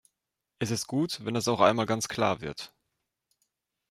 Es 0.57 0.71
ist 0.71 0.87
gut, 0.87 1.23
wenn 1.25 1.35
das 1.35 1.47
auch 1.47 1.59
einmal 1.59 1.85
ganz 1.85 2.07
klar 2.07 2.41
wird. 2.41 2.73